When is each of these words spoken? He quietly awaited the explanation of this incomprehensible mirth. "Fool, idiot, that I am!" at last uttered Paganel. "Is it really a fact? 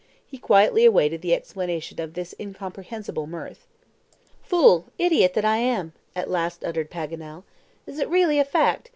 He 0.25 0.39
quietly 0.39 0.83
awaited 0.83 1.21
the 1.21 1.35
explanation 1.35 2.01
of 2.01 2.15
this 2.15 2.33
incomprehensible 2.39 3.27
mirth. 3.27 3.67
"Fool, 4.41 4.85
idiot, 4.97 5.35
that 5.35 5.45
I 5.45 5.57
am!" 5.57 5.93
at 6.15 6.27
last 6.27 6.63
uttered 6.63 6.89
Paganel. 6.89 7.43
"Is 7.85 7.99
it 7.99 8.09
really 8.09 8.39
a 8.39 8.43
fact? 8.43 8.89